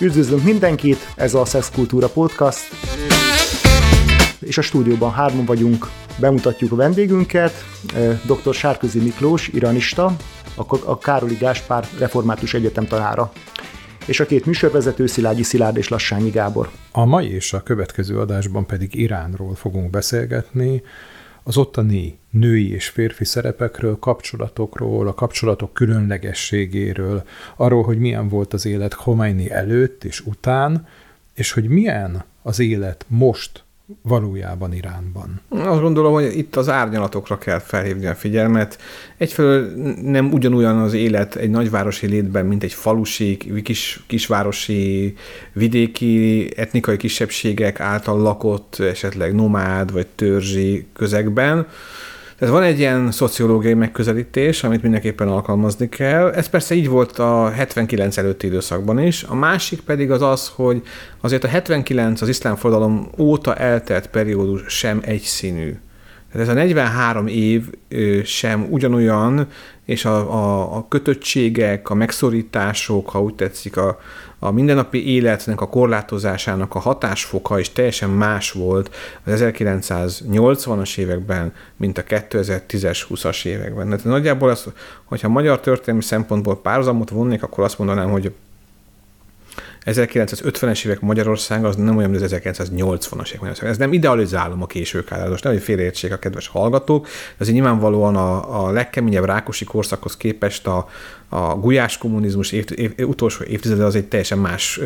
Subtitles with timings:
[0.00, 2.60] Üdvözlünk mindenkit, ez a Sex Kultúra Podcast,
[4.40, 5.86] és a stúdióban hárman vagyunk,
[6.18, 7.52] bemutatjuk a vendégünket,
[8.26, 8.54] dr.
[8.54, 10.16] Sárközi Miklós, iranista,
[10.84, 13.32] a Károli Gáspár Református Egyetem tanára
[14.06, 16.70] és a két műsorvezető Szilágyi Szilárd és Lassányi Gábor.
[16.92, 20.82] A mai és a következő adásban pedig Iránról fogunk beszélgetni,
[21.50, 27.22] az ottani női és férfi szerepekről, kapcsolatokról, a kapcsolatok különlegességéről,
[27.56, 30.86] arról, hogy milyen volt az élet Khomeini előtt és után,
[31.34, 33.64] és hogy milyen az élet most
[34.02, 35.40] valójában Iránban?
[35.48, 38.78] Azt gondolom, hogy itt az árnyalatokra kell felhívni a figyelmet.
[39.16, 39.72] Egyfelől
[40.02, 45.14] nem ugyanolyan az élet egy nagyvárosi létben, mint egy falusi, kis, kisvárosi,
[45.52, 51.66] vidéki, etnikai kisebbségek által lakott, esetleg nomád vagy törzsi közegben
[52.40, 56.30] tehát van egy ilyen szociológiai megközelítés, amit mindenképpen alkalmazni kell.
[56.30, 59.22] Ez persze így volt a 79 előtti időszakban is.
[59.22, 60.82] A másik pedig az az, hogy
[61.20, 65.74] azért a 79 az iszlám forradalom óta eltelt periódus sem egyszínű.
[66.32, 67.64] Tehát ez a 43 év
[68.24, 69.46] sem ugyanolyan,
[69.84, 73.98] és a, a, a kötöttségek, a megszorítások, ha úgy tetszik, a,
[74.38, 81.98] a mindennapi életnek a korlátozásának a hatásfoka is teljesen más volt az 1980-as években, mint
[81.98, 83.88] a 2010-es, 20-as években.
[83.88, 84.66] Tehát nagyjából az,
[85.04, 88.32] hogyha magyar történelmi szempontból párhuzamot vonnék, akkor azt mondanám, hogy
[89.84, 93.68] 1950-es évek Magyarország az nem olyan, mint az 1980-as évek Magyarország.
[93.68, 98.16] Ez nem idealizálom a késő most nem, hogy félreértsék a kedves hallgatók, de azért nyilvánvalóan
[98.16, 100.88] a, a legkeményebb rákosi korszakhoz képest a,
[101.28, 104.80] a gulyás kommunizmus év, év, utolsó évtizede az egy teljesen más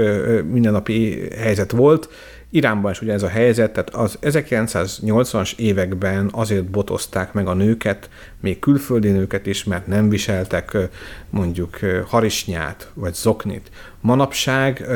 [0.51, 2.09] mindennapi helyzet volt,
[2.55, 8.09] Iránban is ugyanez a helyzet, tehát az 1980-as években azért botozták meg a nőket,
[8.41, 10.77] még külföldi nőket is, mert nem viseltek
[11.31, 13.71] mondjuk harisnyát vagy zoknit.
[14.01, 14.87] Manapság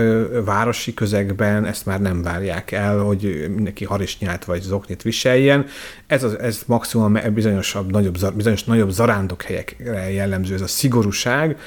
[0.44, 5.66] városi közegben ezt már nem várják el, hogy mindenki harisnyát vagy zoknit viseljen.
[6.06, 11.58] Ez, az, ez maximum bizonyosabb, nagyobb, bizonyos nagyobb zarándok helyekre jellemző, ez a szigorúság,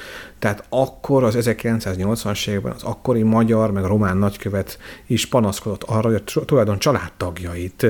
[0.42, 6.22] tehát akkor az 1980-as években az akkori magyar, meg román nagykövet is panaszkodott arra, hogy
[6.34, 7.86] a tulajdon családtagjait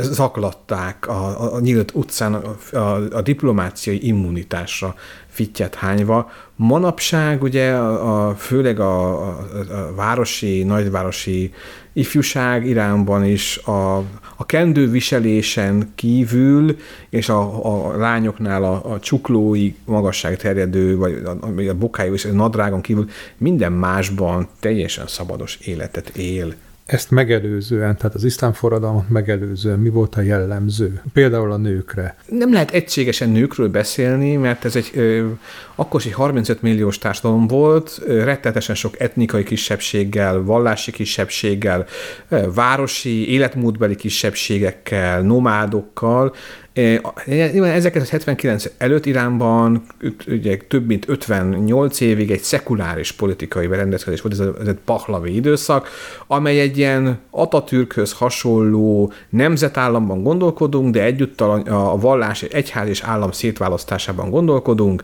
[0.00, 4.94] zaklatták a, a nyílt utcán a, a, a diplomáciai immunitásra
[5.26, 6.30] fittyet hányva.
[6.56, 9.38] Manapság ugye a, a főleg a, a,
[9.70, 11.52] a városi, nagyvárosi
[11.92, 14.02] ifjúság Iránban is a,
[14.42, 16.76] a kendőviselésen kívül,
[17.08, 22.32] és a, a lányoknál a, a csuklói magasság terjedő, vagy a, a bokájú és a
[22.32, 26.54] nadrágon kívül minden másban teljesen szabados életet él
[26.92, 31.02] ezt megelőzően, tehát az iszlám forradalmat megelőzően mi volt a jellemző?
[31.12, 32.16] Például a nőkre.
[32.26, 35.28] Nem lehet egységesen nőkről beszélni, mert ez egy ö,
[35.74, 41.86] akkor is egy 35 milliós társadalom volt, ö, rettetesen sok etnikai kisebbséggel, vallási kisebbséggel,
[42.28, 46.34] ö, városi, életmódbeli kisebbségekkel, nomádokkal,
[46.72, 49.82] 1979 előtt Iránban
[50.28, 55.34] ugye, több mint 58 évig egy szekuláris politikai berendezkedés volt, ez, a, ez egy pahlavi
[55.34, 55.88] időszak,
[56.26, 63.32] amely egy ilyen Atatürkhöz hasonló nemzetállamban gondolkodunk, de egyúttal a, a vallás, egyház és állam
[63.32, 65.02] szétválasztásában gondolkodunk,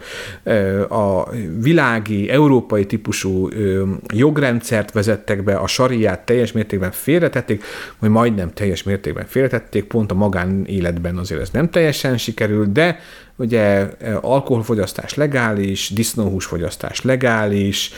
[0.88, 1.30] a
[1.60, 3.48] világi, európai típusú
[4.14, 7.64] jogrendszert vezettek be, a sariát teljes mértékben félretették,
[7.98, 13.00] vagy majdnem teljes mértékben félretették, pont a magánéletben azért ez nem teljesen sikerült, de
[13.36, 13.88] ugye
[14.20, 17.92] alkoholfogyasztás legális, disznóhúsfogyasztás legális,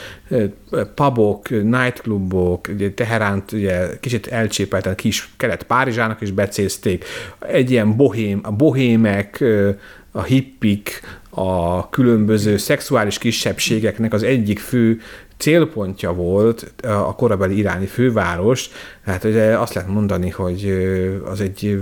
[0.94, 7.04] pubok, nightclubok, ugye Teheránt ugye kicsit elcsépelten kis kelet Párizsának is becézték,
[7.38, 9.44] egy ilyen bohém, a bohémek,
[10.12, 11.00] a hippik,
[11.30, 15.00] a különböző szexuális kisebbségeknek az egyik fő
[15.40, 18.70] célpontja volt a korabeli iráni főváros,
[19.04, 20.72] tehát ugye azt lehet mondani, hogy
[21.24, 21.80] az egy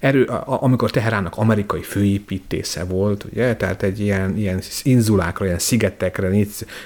[0.00, 6.30] erő, amikor Teheránnak amerikai főépítésze volt, ugye, tehát egy ilyen, ilyen inzulákra, ilyen szigetekre,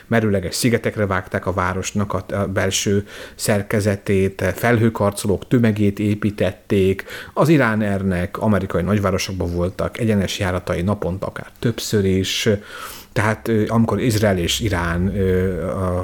[0.07, 7.05] merőleges szigetekre vágták a városnak a belső szerkezetét, felhőkarcolók tömegét építették,
[7.35, 12.49] az Iránernek amerikai nagyvárosokban voltak egyenes járatai naponta akár többször is,
[13.13, 15.09] tehát amikor Izrael és Irán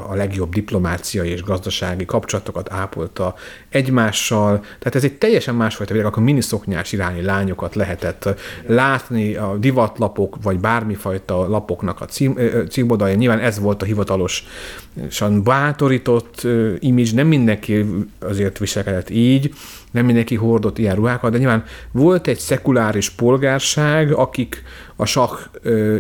[0.09, 3.35] a legjobb diplomáciai és gazdasági kapcsolatokat ápolta
[3.69, 8.35] egymással, tehát ez egy teljesen másfajta világ, akkor miniszoknyás iráni lányokat lehetett
[8.67, 12.39] látni a divatlapok, vagy bármifajta lapoknak a cím,
[12.69, 13.15] címodalja.
[13.15, 16.47] Nyilván ez volt a hivatalosan bátorított
[16.79, 17.85] image, nem mindenki
[18.19, 19.55] azért viselkedett így,
[19.91, 24.63] nem mindenki hordott ilyen ruhákat, de nyilván volt egy szekuláris polgárság, akik
[24.97, 25.51] a sak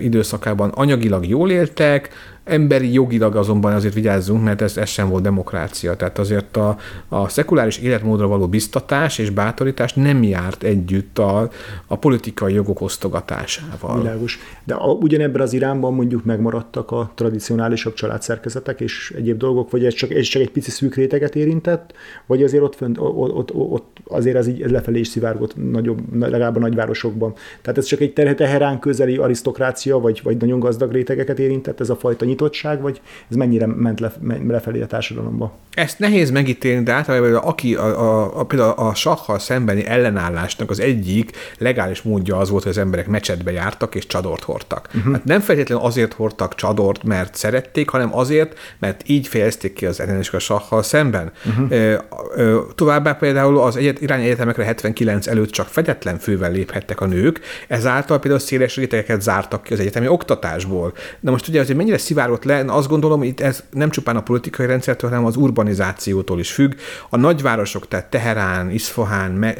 [0.01, 2.11] időszakában anyagilag jól éltek,
[2.47, 5.97] Emberi jogilag azonban azért vigyázzunk, mert ez, ez sem volt demokrácia.
[5.97, 6.77] Tehát azért a,
[7.09, 11.51] a szekuláris életmódra való biztatás és bátorítás nem járt együtt a,
[11.87, 14.01] a politikai jogok osztogatásával.
[14.01, 14.39] Világos.
[14.65, 19.95] De a, ugyanebben az irányban mondjuk megmaradtak a tradicionálisabb családszerkezetek és egyéb dolgok, vagy ez
[19.95, 21.93] csak, ez csak egy pici szűk réteget érintett,
[22.27, 26.57] vagy azért ott, fönt, ott, ott, ott azért ez így lefelé is szivárgott nagyobb, legalább
[26.57, 27.35] a nagyvárosokban.
[27.63, 31.97] Tehát ez csak egy teherán közeli arisztokrácia, vagy, vagy nagyon gazdag rétegeket érintett ez a
[31.97, 33.01] fajta nyitottság, vagy
[33.31, 34.13] ez mennyire ment le,
[34.49, 35.53] lefelé a társadalomba?
[35.75, 40.81] Ezt nehéz megítélni, de általában aki a, a, a, például a sakkal szembeni ellenállásnak az
[40.81, 44.89] egyik legális módja az volt, hogy az emberek mecsetbe jártak és csadort hordtak.
[44.95, 45.13] Uh-huh.
[45.13, 50.01] Hát nem feltétlenül azért hordtak csadort, mert szerették, hanem azért, mert így fejezték ki az
[50.01, 51.33] ellenes a sakkal szemben.
[51.47, 52.75] Uh-huh.
[52.75, 58.19] Továbbá például az egyet, irány egyetemekre 79 előtt csak fedetlen fővel léphettek a nők, ezáltal
[58.19, 60.93] például széles rétegeket zártak ki az egyetemi oktatásból.
[61.21, 64.67] De most ugye azért mennyire szivárgott le, azt gondolom, itt ez nem csupán a politikai
[64.67, 66.75] rendszertől, hanem az urbanizációtól is függ.
[67.11, 69.55] A nagyvárosok, tehát Teherán, Isfahán,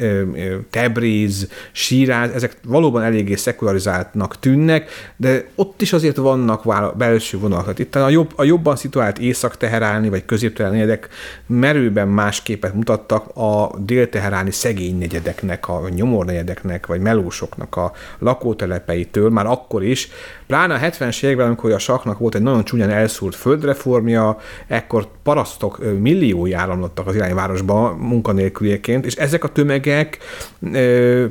[0.69, 7.79] Tebriz, Síráz, ezek valóban eléggé szekularizáltnak tűnnek, de ott is azért vannak belső vonalak.
[7.79, 11.09] Itt a, jobb, a jobban szituált észak-teheráni vagy közép-teheráni negyedek
[11.45, 19.45] merőben más képet mutattak a dél-teheráni szegény negyedeknek, a nyomornegyedeknek vagy melósoknak a lakótelepeitől, már
[19.45, 20.09] akkor is,
[20.47, 25.99] Pláne a 70-es években, amikor a saknak volt egy nagyon csúnyán elszúrt földreformja, ekkor parasztok
[25.99, 30.17] milliói áramlottak az irányvárosba munkanélküliként, és ezek a tömegek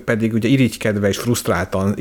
[0.05, 1.95] pedig ugye irigykedve és frusztráltan,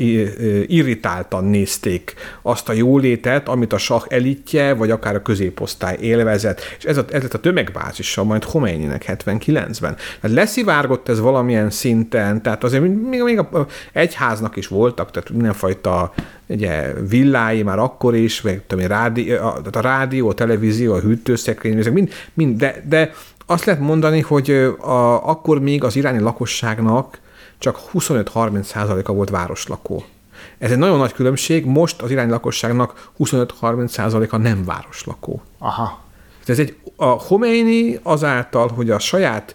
[0.66, 6.60] irritáltan nézték azt a jólétet, amit a sak elitje, vagy akár a középosztály élvezett.
[6.78, 9.96] És ez, a, ez lett a tömegbázisa majd Khomeininek 79-ben.
[10.20, 16.12] Tehát leszivárgott ez valamilyen szinten, tehát azért még, még a egyháznak is voltak, tehát mindenfajta
[16.46, 21.00] ugye villái már akkor is, meg tudom én, rádi, a, a rádió, a televízió, a
[21.00, 23.12] hűtőszekrény, ezek mind, mind de, de
[23.46, 27.18] azt lehet mondani, hogy a, akkor még az iráni lakosságnak
[27.58, 30.04] csak 25-30 százaléka volt városlakó.
[30.58, 35.42] Ez egy nagyon nagy különbség, most az iráni lakosságnak 25-30 százaléka nem városlakó.
[35.58, 36.04] Aha.
[36.46, 39.54] Ez egy, a Khomeini azáltal, hogy a saját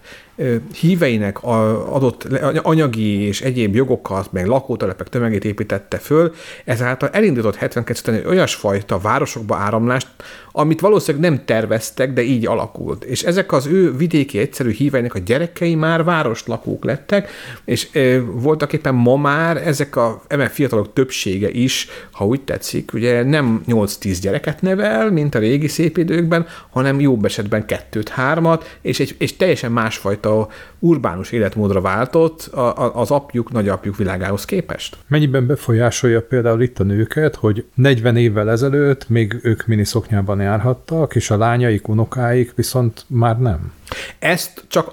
[0.80, 2.24] híveinek adott
[2.62, 6.34] anyagi és egyéb jogokat, meg lakótelepek tömegét építette föl,
[6.64, 10.08] ezáltal elindított 72 olyasfajta városokba áramlást,
[10.52, 13.04] amit valószínűleg nem terveztek, de így alakult.
[13.04, 17.30] És ezek az ő vidéki egyszerű híveinek a gyerekei már városlakók lettek,
[17.64, 22.90] és e, voltak éppen ma már ezek a eme fiatalok többsége is, ha úgy tetszik,
[22.92, 28.78] ugye nem 8-10 gyereket nevel, mint a régi szép időkben, hanem jobb esetben kettőt, hármat,
[28.80, 30.48] és, egy, és teljesen másfajta
[30.78, 32.50] urbánus életmódra váltott
[32.92, 34.96] az apjuk, nagyapjuk világához képest.
[35.06, 41.30] Mennyiben befolyásolja például itt a nőket, hogy 40 évvel ezelőtt még ők miniszoknyában járhattak, és
[41.30, 43.72] a lányaik, unokáik viszont már nem?
[44.18, 44.88] Ezt csak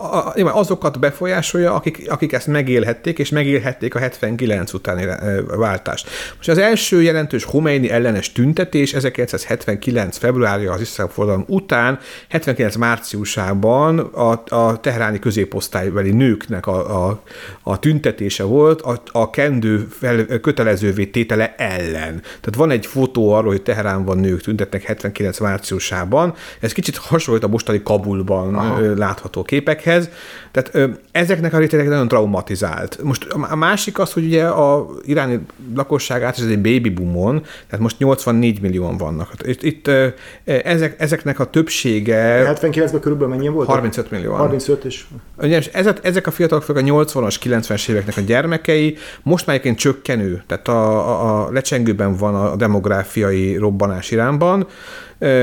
[0.53, 5.07] azokat befolyásolja, akik, akik ezt megélhették, és megélhették a 79 utáni
[5.47, 6.07] váltást.
[6.37, 10.17] Most az első jelentős Khomeini ellenes tüntetés 1979.
[10.17, 17.21] februárja az iszlám forradalom után, 79 márciusában a, a teheráni középosztálybeli nőknek a, a,
[17.63, 22.21] a tüntetése volt a, a kendő fel, kötelezővé tétele ellen.
[22.21, 26.33] Tehát van egy fotó arról, hogy Teheránban nők tüntetnek 79 márciusában.
[26.59, 30.09] Ez kicsit hasonlít a mostani Kabulban Aha látható képekhez.
[30.51, 32.99] Tehát ö, ezeknek a rétegek nagyon traumatizált.
[33.03, 35.39] Most a másik az, hogy ugye a iráni
[35.75, 39.31] lakosság át ez egy baby boomon, tehát most 84 millióan vannak.
[39.43, 40.07] Itt, itt ö,
[40.43, 42.53] ezek, ezeknek a többsége...
[42.61, 43.67] 79-ben körülbelül mennyi volt?
[43.67, 44.33] 35 millió.
[44.33, 45.07] 35 is.
[45.37, 50.43] Ugye, ezek, ezek a fiatalok, a 80-as, 90-es éveknek a gyermekei, most már egyébként csökkenő,
[50.47, 54.67] tehát a, a, a lecsengőben van a demográfiai robbanás Iránban,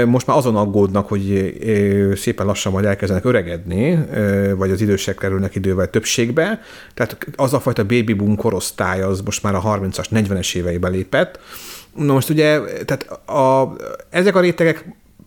[0.07, 1.55] most már azon aggódnak, hogy
[2.17, 3.99] szépen lassan majd elkezdenek öregedni,
[4.57, 6.61] vagy az idősek kerülnek idővel többségbe.
[6.95, 11.39] Tehát az a fajta baby boom korosztály az most már a 30-as, 40-es éveibe lépett.
[11.95, 13.77] Na most ugye, tehát a,
[14.11, 14.85] ezek a rétegek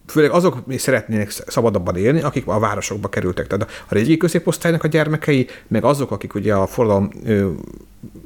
[0.07, 3.47] főleg azok szeretnének szabadabban élni, akik a városokba kerültek.
[3.47, 7.09] Tehát a régi középosztálynak a gyermekei, meg azok, akik ugye a forradalom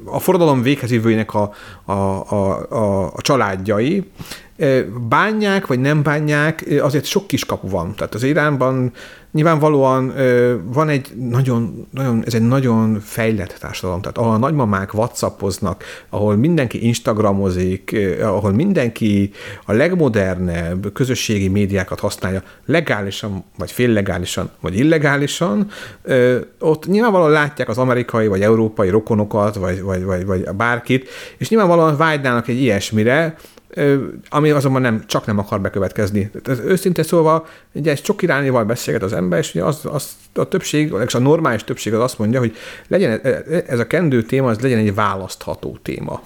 [0.04, 0.92] a forradalom véghez
[1.26, 1.50] a,
[1.84, 4.10] a, a, a, a családjai,
[5.08, 7.94] bánják, vagy nem bánják, azért sok kiskapu van.
[7.94, 8.92] Tehát az Iránban
[9.32, 10.12] nyilvánvalóan
[10.72, 16.36] van egy nagyon, nagyon, ez egy nagyon fejlett társadalom, tehát ahol a nagymamák whatsappoznak, ahol
[16.36, 19.30] mindenki instagramozik, ahol mindenki
[19.64, 25.70] a legmodernebb közösségi médiákat használja legálisan, vagy féllegálisan, vagy illegálisan,
[26.58, 31.08] ott nyilvánvalóan látják az amerikai, vagy európai rokonokat, vagy, vagy, vagy, vagy bárkit,
[31.38, 33.36] és nyilvánvalóan vágynának egy ilyesmire,
[34.28, 36.30] ami azonban nem, csak nem akar bekövetkezni.
[36.42, 40.48] Tehát őszintén szólva, ugye egy sok irányival beszélget az ember, és ugye az, az, a
[40.48, 42.56] többség, a normális többség az azt mondja, hogy
[42.88, 43.20] legyen,
[43.66, 46.22] ez a kendő téma, az legyen egy választható téma.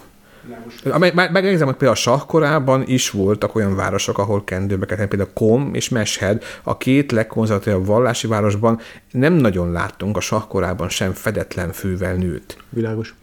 [1.14, 6.44] Megnézem, hogy például a sakkorában is voltak olyan városok, ahol kendőbe például Kom és Meshed,
[6.62, 12.56] a két legkonzervatívabb vallási városban nem nagyon láttunk a sakkorában sem fedetlen fővel nőt.
[12.68, 13.14] Világos.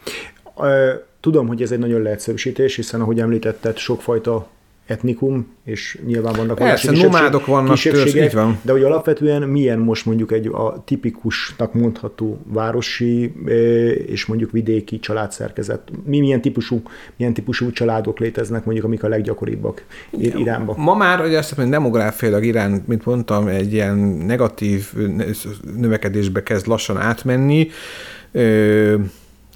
[1.26, 4.48] Tudom, hogy ez egy nagyon leegyszerűsítés, hiszen ahogy említetted, sokfajta
[4.86, 8.60] etnikum, és nyilván vannak Persze, nomádok vannak, törzs, így van.
[8.62, 13.34] de hogy alapvetően milyen most mondjuk egy a tipikusnak mondható városi
[14.08, 16.82] és mondjuk vidéki családszerkezet, mi milyen típusú,
[17.16, 19.84] milyen típusú családok léteznek mondjuk, amik a leggyakoribbak
[20.20, 20.76] Iránban?
[20.78, 24.94] Ma már, ugye azt mondom, demográfiailag Irán, mint mondtam, egy ilyen negatív
[25.78, 27.68] növekedésbe kezd lassan átmenni,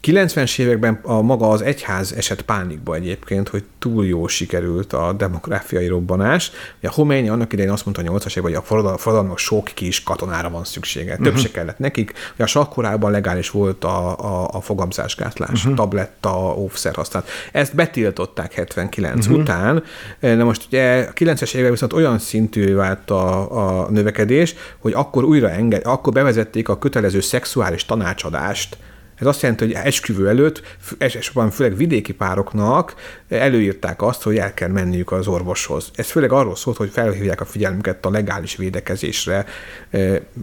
[0.02, 5.88] 90-es években a maga az egyház esett pánikba egyébként, hogy túl jó sikerült a demográfiai
[5.88, 6.52] robbanás.
[6.84, 10.50] A Khomeini annak idején azt mondta a 80-as években, hogy a forradalmak sok kis katonára
[10.50, 11.16] van szüksége.
[11.16, 11.42] Több uh-huh.
[11.42, 12.14] se kellett nekik.
[12.34, 15.76] Ugye a sakkorában legális volt a, a, a fogamzásgátlás, uh-huh.
[15.76, 17.30] tabletta, óvszer használat.
[17.52, 19.32] Ezt betiltották 79 uh-huh.
[19.32, 19.42] Mhm.
[19.42, 19.84] után.
[20.20, 25.24] Na most ugye a 90-es években viszont olyan szintű vált a, a növekedés, hogy akkor
[25.24, 28.78] újra enged, akkor bevezették a kötelező szexuális tanácsadást
[29.20, 30.62] ez azt jelenti, hogy esküvő előtt,
[30.98, 32.96] elsősorban főleg vidéki pároknak
[33.30, 35.92] előírták azt, hogy el kell menniük az orvoshoz.
[35.96, 39.46] Ez főleg arról szólt, hogy felhívják a figyelmüket a legális védekezésre,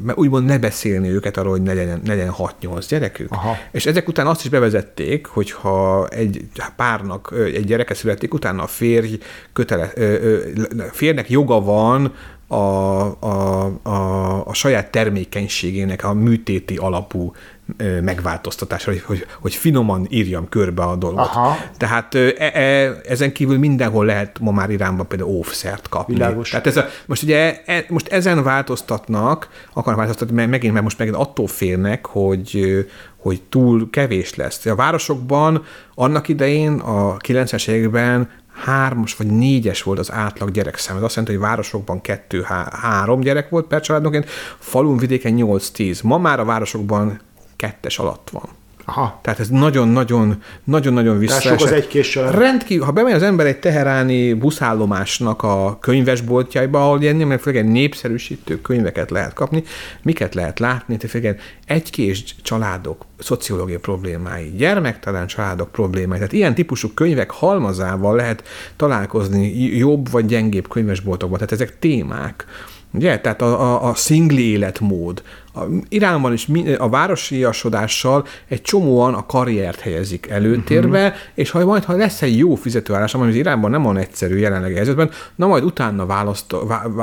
[0.05, 3.33] mert úgymond ne beszélni őket arról, hogy ne legyen, ne legyen 6-8 gyerekük.
[3.33, 3.57] Aha.
[3.71, 6.45] És ezek után azt is bevezették, hogy ha egy
[6.77, 9.19] párnak egy gyereke születik, utána a férj
[9.53, 9.93] kötele,
[10.93, 12.15] férnek joga van
[12.49, 17.33] a, a, a, a saját termékenységének a műtéti alapú
[18.03, 21.27] megváltoztatásra, hogy, hogy, finoman írjam körbe a dolgot.
[21.27, 21.57] Aha.
[21.77, 26.15] Tehát e, e, ezen kívül mindenhol lehet ma már Iránban például óvszert kapni.
[26.15, 26.51] Világos.
[26.51, 30.99] Tehát ez a, most ugye e, most ezen változtatnak, akarnak változtatni, mert megint, mert most
[30.99, 32.87] megint attól félnek, hogy,
[33.17, 34.67] hogy túl kevés lesz.
[34.67, 40.97] A városokban annak idején, a 90-es években hármas vagy négyes volt az átlag gyerekszám.
[40.97, 46.03] Ez azt jelenti, hogy városokban kettő, há, három gyerek volt per családonként, falun vidéken 8-10.
[46.03, 47.21] Ma már a városokban
[47.57, 48.49] kettes alatt van.
[48.89, 49.19] Aha.
[49.23, 51.61] Tehát ez nagyon-nagyon, nagyon-nagyon visszaesett.
[51.61, 57.17] az egy kés Rendkívül, ha bemegy az ember egy teheráni buszállomásnak a könyvesboltjaiba, ahol ilyen
[57.17, 59.63] mert főleg népszerűsítő könyveket lehet kapni,
[60.03, 66.89] miket lehet látni, tehát egy kés családok szociológiai problémái, gyermektelen családok problémái, tehát ilyen típusú
[66.95, 68.43] könyvek halmazával lehet
[68.77, 72.45] találkozni jobb vagy gyengébb könyvesboltokban, tehát ezek témák.
[72.93, 73.21] Ugye?
[73.21, 75.23] Tehát a, a, a szingli életmód,
[75.57, 76.49] a, Iránban is
[76.79, 81.21] a városiasodással egy csomóan a karriert helyezik előtérbe, uh-huh.
[81.35, 84.75] és ha majd ha lesz egy jó fizetőállás, ami az Iránban nem van egyszerű jelenlegi
[84.75, 86.55] helyzetben, na majd utána választ,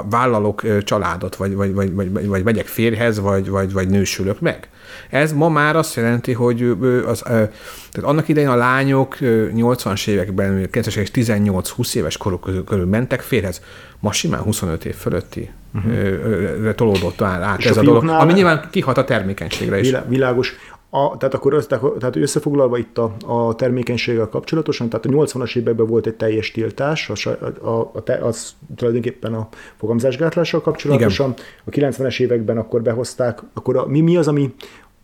[0.10, 4.70] vállalok családot, vagy, vagy, vagy, vagy, vagy megyek férhez, vagy, vagy, vagy nősülök meg.
[5.10, 11.08] Ez ma már azt jelenti, hogy az, tehát annak idején a lányok 80-as években, 90-es
[11.14, 13.62] 18-20 éves koruk körül mentek férhez.
[14.00, 16.74] Ma simán 25 év fölötti uh-huh.
[16.74, 19.96] tolódott át És ez a, a dolog, ami nyilván kihat a termékenységre is.
[20.08, 20.56] Világos.
[20.96, 25.88] A, tehát akkor össze, tehát összefoglalva itt a, a termékenységgel kapcsolatosan, tehát a 80-as években
[25.88, 27.30] volt egy teljes tiltás, a,
[27.62, 31.34] a, a, az tulajdonképpen a fogamzásgátlással kapcsolatosan,
[31.66, 31.90] Igen.
[31.90, 34.54] a 90-es években akkor behozták, akkor a, mi, mi az, ami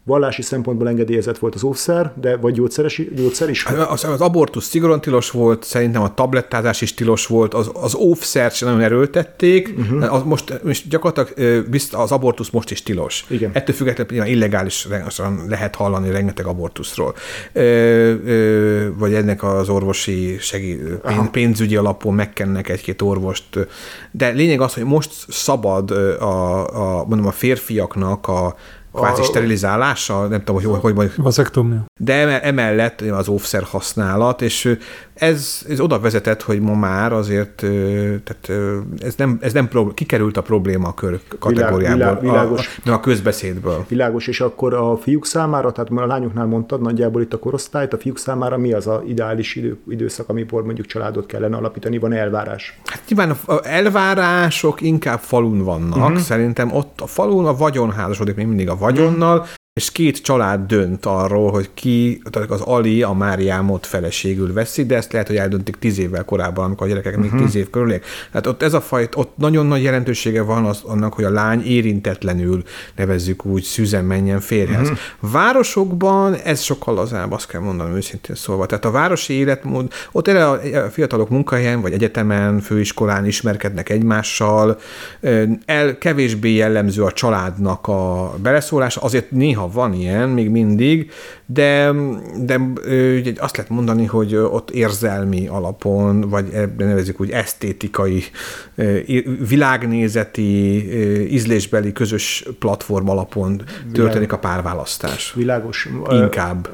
[0.03, 3.65] vallási szempontból engedélyezett volt az óvszer, de vagy gyógyszeres, gyógyszer is?
[3.65, 8.55] Az, az abortusz szigorúan tilos volt, szerintem a tablettázás is tilos volt, az, az óvszert
[8.55, 10.13] sem nagyon erőltették, uh-huh.
[10.13, 13.25] az most, most gyakorlatilag az abortusz most is tilos.
[13.27, 13.51] Igen.
[13.53, 14.87] Ettől függetlenül illegális
[15.47, 17.15] lehet hallani rengeteg abortuszról.
[17.53, 17.61] Ö,
[18.25, 23.67] ö, vagy ennek az orvosi segí, pénz, pénzügyi alapon megkennek egy-két orvost.
[24.11, 28.55] De lényeg az, hogy most szabad a, a, mondom, a férfiaknak a
[28.93, 29.21] kvázi
[30.09, 31.85] a, nem tudom, hogy hogy, hogy Vazektomia.
[31.99, 34.77] De emellett az óvszer használat, és
[35.19, 37.55] ez, ez oda vezetett, hogy ma már azért
[38.23, 38.49] tehát
[38.97, 42.79] ez nem, ez nem problém, kikerült a probléma a kör kategóriából, világ, világos.
[42.85, 43.85] A, a, a közbeszédből.
[43.87, 47.97] Világos, és akkor a fiúk számára, tehát a lányoknál mondtad nagyjából itt a korosztályt, a
[47.97, 52.79] fiúk számára mi az a ideális idő, időszak, amikor mondjuk családot kellene alapítani, van elvárás?
[52.85, 56.17] Hát nyilván a elvárások inkább falun vannak, uh-huh.
[56.17, 59.45] szerintem ott a falun a vagyon házasodik még mindig a vagyonnal,
[59.79, 64.95] és két család dönt arról, hogy ki, tehát az Ali a Máriámot feleségül veszi, de
[64.95, 67.31] ezt lehet, hogy eldöntik tíz évvel korábban, amikor a gyerekek uh-huh.
[67.31, 68.05] még tíz év körüliek.
[68.31, 71.65] Tehát ott ez a fajt, ott nagyon nagy jelentősége van az, annak, hogy a lány
[71.65, 72.63] érintetlenül,
[72.95, 74.89] nevezzük úgy, szűzen menjen férjhez.
[74.89, 75.31] Uh-huh.
[75.31, 78.65] Városokban ez sokkal lazább, azt kell mondanom őszintén szólva.
[78.65, 80.59] Tehát a városi életmód, ott erre a
[80.89, 84.79] fiatalok munkahelyen, vagy egyetemen, főiskolán ismerkednek egymással,
[85.65, 91.11] el kevésbé jellemző a családnak a beleszólása, azért néha van ilyen, még mindig,
[91.45, 91.91] de,
[92.37, 92.57] de
[93.19, 96.45] ugye azt lehet mondani, hogy ott érzelmi alapon, vagy
[96.77, 98.23] nevezzük úgy esztétikai,
[99.47, 103.61] világnézeti, ízlésbeli közös platform alapon
[103.93, 105.33] történik a párválasztás.
[105.33, 105.89] Világos.
[106.09, 106.69] Inkább.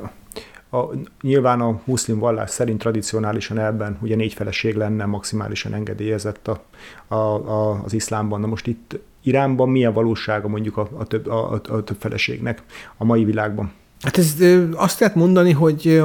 [0.72, 0.84] A,
[1.22, 6.64] nyilván a muszlim vallás szerint tradicionálisan ebben ugye négy feleség lenne maximálisan engedélyezett a,
[7.08, 8.40] a, a, az iszlámban.
[8.40, 12.64] Na most itt Iránban milyen valósága mondjuk a, a, több, a, a, a több feleségnek
[12.98, 13.72] a mai világban?
[14.06, 14.34] Hát ez
[14.76, 16.02] azt lehet mondani, hogy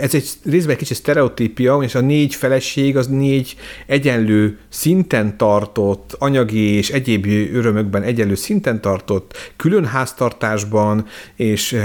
[0.00, 6.16] ez egy részben egy kicsit sztereotípia, és a négy feleség az négy egyenlő szinten tartott,
[6.18, 11.76] anyagi és egyéb örömökben egyenlő szinten tartott, külön háztartásban, és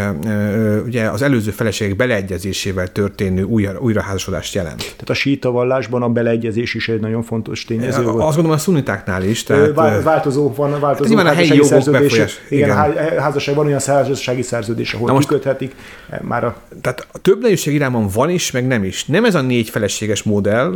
[0.85, 4.77] ugye az előző feleségek beleegyezésével történő újra, újraházasodást jelent.
[4.77, 8.23] Tehát a síta vallásban a beleegyezés is egy nagyon fontos tényező volt.
[8.23, 9.43] Azt gondolom a szunitáknál is.
[9.43, 12.39] Tehát, változó van, változó hát a helyi jogok befolyás.
[12.49, 13.19] Igen, igen.
[13.19, 15.75] házasság van olyan házassági szerződés, szerződés, ahol Na most, kiköthetik.
[16.09, 16.55] E, már a...
[16.81, 19.05] Tehát a több lenyűség Iránban van is, meg nem is.
[19.05, 20.73] Nem ez a négy feleséges modell.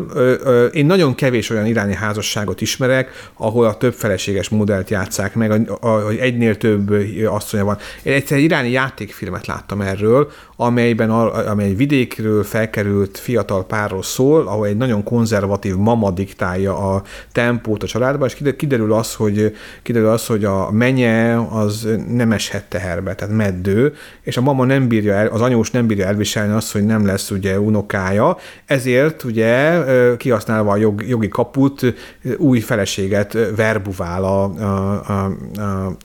[0.71, 6.17] Én nagyon kevés olyan iráni házasságot ismerek, ahol a több feleséges modellt játszák meg, hogy
[6.17, 6.95] egynél több
[7.25, 7.77] asszonya van.
[8.03, 14.67] Én egyszer egy iráni játékfilmet láttam erről, amelyben amely vidékről felkerült fiatal párról szól, ahol
[14.67, 20.25] egy nagyon konzervatív mama diktálja a tempót a családban, és kiderül az, hogy, kiderül az,
[20.25, 23.82] hogy a menye az nem eshet teherbe, tehát meddő,
[24.21, 27.31] és a mama nem bírja el, az anyós nem bírja elviselni azt, hogy nem lesz
[27.31, 29.83] ugye unokája, ezért ugye
[30.17, 31.93] kihasználva a jog, jogi kaput
[32.37, 35.25] új feleséget verbuvál a, a, a,
[35.61, 35.97] a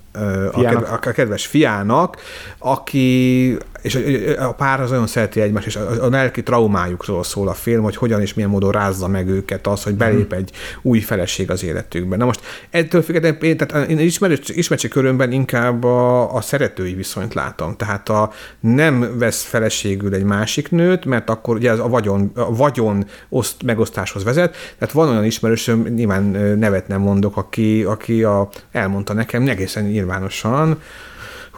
[0.52, 2.16] a, a kedves fiának,
[2.58, 3.98] aki, és
[4.38, 7.96] a, pár az olyan szereti egymást, és a, a lelki traumájukról szól a film, hogy
[7.96, 10.50] hogyan és milyen módon rázza meg őket az, hogy belép egy
[10.82, 12.16] új feleség az életükbe.
[12.16, 17.76] Na most ettől függetlenül én, tehát én ismertségi körömben inkább a, a szeretői viszonyt látom.
[17.76, 22.54] Tehát a nem vesz feleségül egy másik nőt, mert akkor ugye az a vagyon, a
[22.54, 24.56] vagyon oszt, megosztáshoz vezet.
[24.78, 26.22] Tehát van olyan ismerősöm, nyilván
[26.58, 30.76] nevet nem mondok, aki, aki a, elmondta nekem egészen nyilvánosan,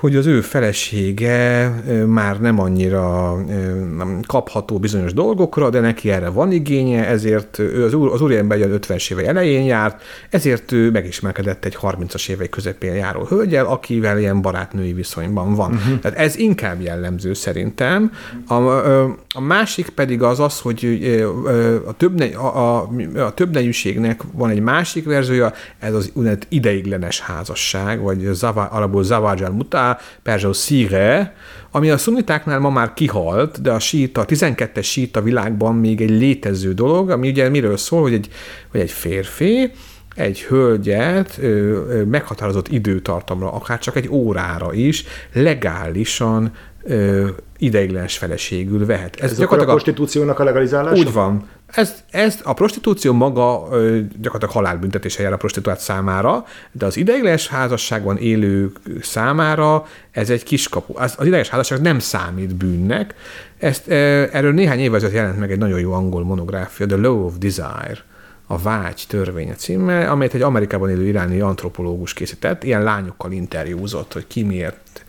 [0.01, 1.69] hogy az ő felesége
[2.07, 3.37] már nem annyira
[4.27, 8.81] kapható bizonyos dolgokra, de neki erre van igénye, ezért ő az, úr, az úriember egy
[8.87, 14.43] 50-es évei elején járt, ezért ő megismerkedett egy 30-as évei közepén járó hölgyel, akivel ilyen
[14.43, 15.73] barátnői viszonyban van.
[15.73, 15.99] Uh-huh.
[15.99, 18.13] Tehát ez inkább jellemző szerintem.
[18.47, 18.55] A,
[19.35, 20.85] a másik pedig az az, hogy
[21.87, 26.13] a, több, a, a, a többnejűségnek van egy másik verziója, ez az
[26.49, 29.90] ideiglenes házasság, vagy zava, arabul zavajal muta,
[30.23, 31.35] perzsó szíre,
[31.71, 36.11] ami a szunitáknál ma már kihalt, de a síta, a 12-es síta világban még egy
[36.11, 38.29] létező dolog, ami ugye miről szól, hogy egy,
[38.71, 39.71] hogy egy férfi,
[40.15, 48.87] egy hölgyet ö, ö, meghatározott időtartamra, akár csak egy órára is legálisan ö, ideiglenes feleségül
[48.87, 49.17] vehet.
[49.17, 51.01] Ez, Ez gyakorlatilag a prostitúciónak a legalizálása?
[51.01, 51.49] Úgy van.
[51.71, 57.49] Ez, ez a prostitúció maga ö, gyakorlatilag halálbüntetése jár a prostituált számára, de az ideiglenes
[57.49, 60.93] házasságban élők számára ez egy kiskapu.
[60.97, 63.15] Az, az ideiglenes házasság nem számít bűnnek.
[63.59, 67.39] Ezt, erről néhány évvel ezelőtt jelent meg egy nagyon jó angol monográfia, The Law of
[67.39, 67.99] Desire,
[68.47, 74.27] a vágy törvénye címmel, amelyet egy Amerikában élő iráni antropológus készített, ilyen lányokkal interjúzott, hogy
[74.27, 75.05] ki miért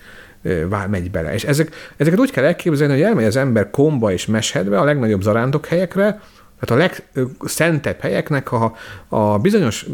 [0.89, 1.33] megy bele.
[1.33, 5.21] És ezek, ezeket úgy kell elképzelni, hogy elmegy az ember komba és meshedve, a legnagyobb
[5.21, 6.21] zarándok helyekre,
[6.61, 8.75] tehát a legszentebb helyeknek a,
[9.09, 9.85] a bizonyos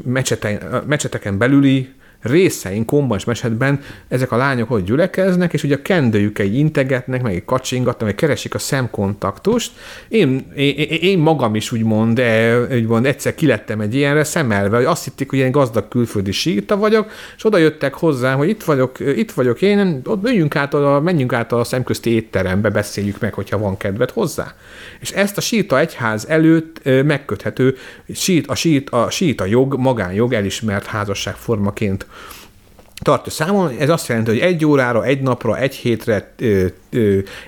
[0.85, 6.45] mecseteken belüli részein, komban és mesetben ezek a lányok ott gyülekeznek, és ugye a kendőjükkel
[6.45, 9.71] integetnek, meg kacsingatnak, meg keresik a szemkontaktust.
[10.07, 15.03] Én, én, én magam is úgymond, de, úgymond egyszer kilettem egy ilyenre szemelve, hogy azt
[15.03, 19.31] hitték, hogy ilyen gazdag külföldi síta vagyok, és oda jöttek hozzá, hogy itt vagyok, itt
[19.31, 23.77] vagyok én, ott jöjjünk át, a, menjünk át a szemközti étterembe, beszéljük meg, hogyha van
[23.77, 24.53] kedved hozzá.
[24.99, 27.75] És ezt a síta egyház előtt megköthető,
[28.45, 32.06] a, sít, a síta jog, magánjog elismert házasságformaként
[33.01, 33.71] tartja számon.
[33.79, 36.33] Ez azt jelenti, hogy egy órára, egy napra, egy hétre,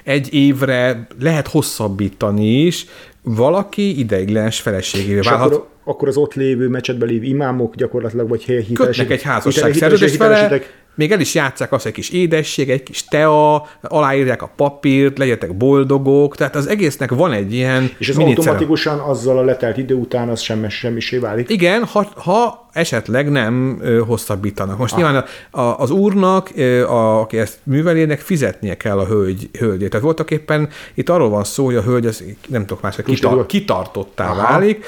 [0.03, 2.85] egy évre lehet hosszabbítani is,
[3.21, 5.53] valaki ideiglenes feleségévé válhat.
[5.53, 8.97] Akkor, akkor az ott lévő mecsetben lévő imámok gyakorlatilag, vagy helyhites.
[8.97, 10.61] Kötnek egy házasság szerződést vele,
[10.99, 15.57] még el is játszák azt, egy kis édesség, egy kis tea, aláírják a papírt, legyetek
[15.57, 20.29] boldogok, tehát az egésznek van egy ilyen És ez automatikusan azzal a letelt idő után
[20.29, 21.49] az semmi, semmisé válik?
[21.49, 24.77] Igen, ha, ha esetleg nem ö, hosszabbítanak.
[24.77, 24.99] Most ah.
[24.99, 29.89] nyilván a, a, az úrnak, ö, a, aki ezt művelének, fizetnie kell a hölgy, hölgyét.
[29.89, 33.45] Tehát voltak éppen itt arról van szó, hogy a hölgy, az, nem tudok más, kitar,
[33.45, 34.41] kitartottá Aha.
[34.41, 34.85] válik,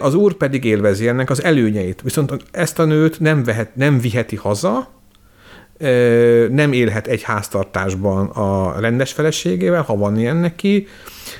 [0.00, 2.00] az úr pedig élvezi ennek az előnyeit.
[2.02, 4.88] Viszont ezt a nőt nem, vehet, nem viheti haza,
[6.50, 10.86] nem élhet egy háztartásban a rendes feleségével, ha van ilyen neki,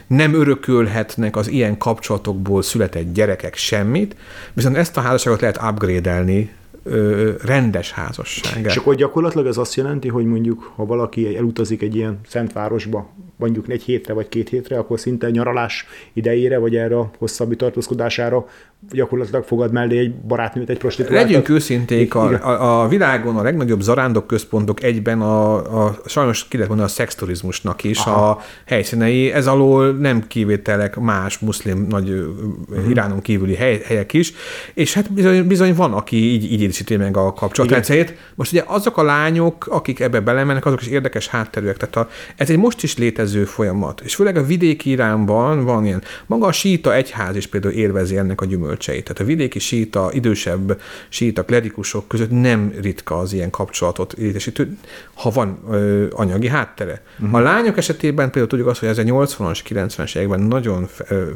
[0.06, 4.16] nem örökölhetnek az ilyen kapcsolatokból született gyerekek semmit,
[4.52, 6.50] viszont ezt a házasságot lehet upgrade-elni
[6.84, 8.64] ö, rendes házasság.
[8.64, 13.10] És akkor gyakorlatilag ez azt jelenti, hogy mondjuk, ha valaki elutazik egy ilyen szent városba,
[13.42, 18.46] mondjuk egy hétre vagy két hétre, akkor szinte nyaralás idejére, vagy erre a hosszabbi tartózkodására
[18.90, 21.28] gyakorlatilag fogad mellé egy barátnőt, egy prostituáltat.
[21.28, 26.54] Legyünk őszinték, a, a, a világon a legnagyobb zarándok központok egyben a, a sajnos ki
[26.56, 28.30] lehet mondani a szexturizmusnak is Aha.
[28.30, 32.90] a helyszínei, ez alól nem kivételek más muszlim nagy uh-huh.
[32.90, 34.32] Iránon kívüli hely, helyek is,
[34.74, 38.14] és hát bizony, bizony van, aki így, így idézíti meg a kapcsolatrendszerét.
[38.34, 42.50] Most ugye azok a lányok, akik ebbe belemennek, azok is érdekes hátterűek, tehát a, ez
[42.50, 46.94] egy most is létező folyamat, és főleg a vidéki Iránban van ilyen, maga a síta
[46.94, 49.02] egyház is például élvezi ennek a gyümölcseit.
[49.02, 54.76] Tehát a vidéki síta, idősebb síta, klerikusok között nem ritka az ilyen kapcsolatot létesítő,
[55.14, 57.02] ha van ö, anyagi háttere.
[57.18, 57.34] Uh-huh.
[57.34, 60.88] A lányok esetében például tudjuk azt, hogy ez a 80-as, 90-es években nagyon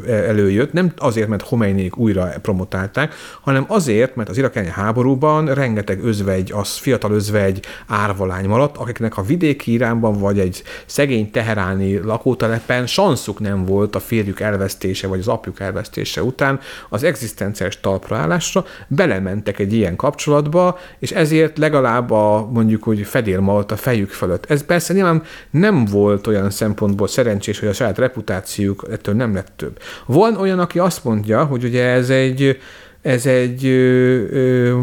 [0.06, 6.52] előjött, nem azért, mert Homeinék újra promotálták, hanem azért, mert az irakány háborúban rengeteg özvegy,
[6.52, 11.30] az fiatal özvegy árvalány maradt, akiknek a vidéki Iránban vagy egy szegény
[11.76, 17.80] teheráni lakótelepen sanszuk nem volt a férjük elvesztése vagy az apjuk elvesztése után az egzisztenciális
[17.80, 24.10] talpraállásra, belementek egy ilyen kapcsolatba, és ezért legalább a mondjuk, hogy fedél maradt a fejük
[24.10, 24.50] fölött.
[24.50, 29.52] Ez persze nyilván nem volt olyan szempontból szerencsés, hogy a saját reputációjuk ettől nem lett
[29.56, 29.78] több.
[30.06, 32.58] Van olyan, aki azt mondja, hogy ugye ez egy,
[33.02, 34.78] ez egy ö, ö,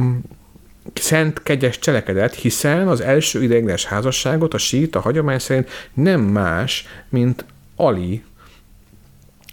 [0.94, 6.88] szent kegyes cselekedet, hiszen az első ideiglenes házasságot a sít a hagyomány szerint nem más,
[7.10, 8.24] mint Ali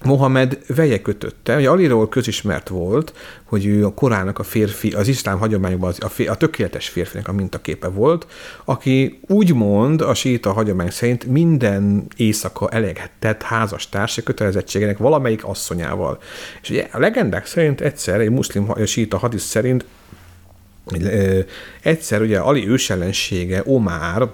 [0.05, 1.57] Mohamed veje kötötte.
[1.57, 3.15] Ugye Aliról közismert volt,
[3.45, 5.95] hogy ő a korának a férfi, az iszlám hagyományokban
[6.27, 8.27] a, tökéletes férfinek a mintaképe volt,
[8.65, 16.19] aki úgymond a síta hagyomány szerint minden éjszaka elegetett házastársi kötelezettségének valamelyik asszonyával.
[16.63, 19.85] És ugye a legendák szerint egyszer, egy muszlim síta hadisz szerint
[21.83, 24.29] egyszer ugye Ali ősellensége Omár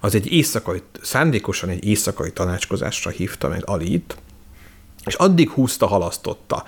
[0.00, 4.16] az egy éjszakai, szándékosan egy éjszakai tanácskozásra hívta meg Alit,
[5.04, 6.64] és addig húzta, halasztotta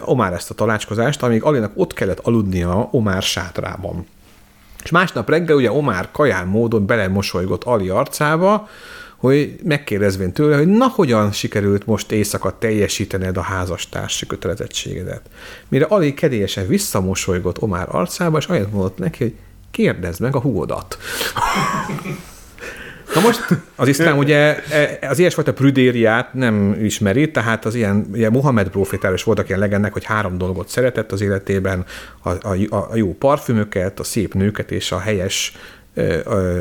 [0.00, 4.06] Omár ezt a tanácskozást, amíg Alinak ott kellett aludnia Omár sátrában.
[4.82, 8.68] És másnap reggel ugye Omár kaján módon belemosolygott Ali arcába,
[9.20, 15.20] hogy megkérdezvén tőle, hogy na hogyan sikerült most éjszaka teljesítened a házastársi kötelezettségedet.
[15.68, 19.34] Mire Ali kedélyesen visszamosolygott Omár arcába, és annyit mondott neki, hogy
[19.70, 20.98] kérdezd meg a húgodat.
[23.14, 23.44] Na most
[23.76, 29.14] az iszlám ugye e, az ilyesfajta prüdériát nem ismeri, tehát az ilyen, ilyen Muhammed profétára
[29.14, 31.84] is voltak ilyen legennek, hogy három dolgot szeretett az életében,
[32.22, 35.52] a, a, a jó parfümöket, a szép nőket és a helyes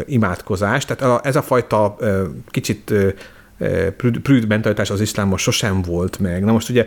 [0.06, 0.96] imádkozást.
[0.96, 1.96] Tehát ez a fajta
[2.48, 2.94] kicsit
[3.98, 6.44] prűd, prűd mentalitás az iszlámban sosem volt meg.
[6.44, 6.86] Na most ugye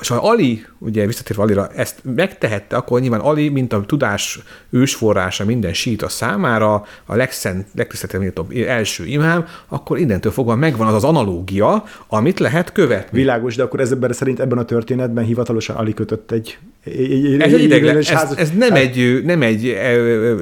[0.00, 4.38] és ha Ali, ugye visszatérve Alira, ezt megtehette, akkor nyilván Ali, mint a tudás
[4.70, 11.04] ősforrása minden síta számára, a legszent, legtiszteltebb első imám, akkor innentől fogva megvan az az
[11.04, 13.18] analógia, amit lehet követni.
[13.18, 17.52] Világos, de akkor ez ebben szerint ebben a történetben hivatalosan Ali kötött egy, egy, ez,
[17.52, 19.76] egy ideiglenes, ez, ez nem, hát, egy, nem egy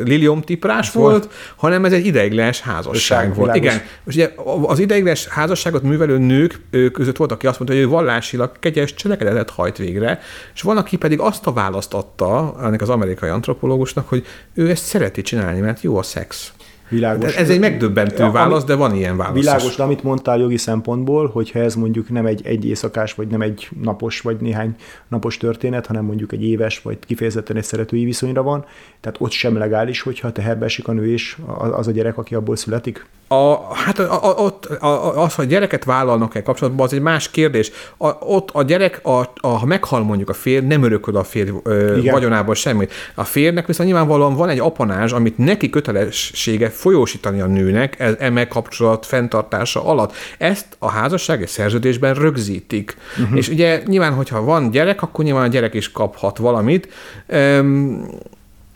[0.05, 3.53] lilium tiprás volt, volt, hanem ez egy ideiglenes házasság volt.
[3.53, 3.75] Világos.
[3.75, 6.61] Igen, most ugye az ideiglenes házasságot művelő nők
[6.93, 10.21] között volt, aki azt mondta, hogy ő vallásilag kegyes cselekedetet hajt végre,
[10.55, 14.85] és van, aki pedig azt a választ adta ennek az amerikai antropológusnak, hogy ő ezt
[14.85, 16.53] szereti csinálni, mert jó a szex.
[16.89, 17.37] Világos.
[17.37, 19.35] Ez egy megdöbbentő válasz, de van ilyen válasz.
[19.35, 23.41] Világos, de amit mondtál jogi szempontból, hogyha ez mondjuk nem egy, egy éjszakás, vagy nem
[23.41, 24.75] egy napos, vagy néhány
[25.09, 28.65] napos történet, hanem mondjuk egy éves, vagy kifejezetten egy szeretői viszonyra van,
[29.01, 31.37] tehát ott sem legális, hogyha teherbe esik a nő és
[31.73, 33.07] az a gyerek, aki abból születik?
[33.29, 37.71] A, hát a, a, ott az, hogy gyereket vállalnak-e kapcsolatban, az egy más kérdés.
[37.97, 41.51] A, ott a gyerek, a, a, ha meghal mondjuk a férj, nem örököl a férj
[41.63, 42.93] ö, vagyonából semmit.
[43.15, 48.49] A férnek viszont nyilvánvalóan van egy apanás, amit neki kötelessége folyósítani a nőnek e, eme
[48.49, 50.13] kapcsolat fenntartása alatt.
[50.39, 52.97] Ezt a házassági szerződésben rögzítik.
[53.21, 53.37] Uh-huh.
[53.39, 56.89] És ugye nyilván, hogyha van gyerek, akkor nyilván a gyerek is kaphat valamit.
[57.29, 58.07] Üm,